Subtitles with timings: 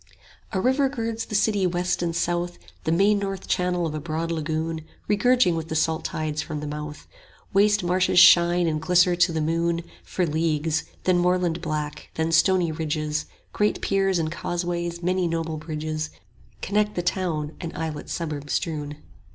[0.51, 4.31] A river girds the city west and south, The main north channel of a broad
[4.31, 7.05] lagoon, Regurging with the salt tides from the mouth;
[7.53, 12.31] Waste marshes shine and glister to the moon 25 For leagues, then moorland black, then
[12.31, 16.09] stony ridges; Great piers and causeways, many noble bridges,
[16.63, 18.97] Connect the town and islet suburbs strewn.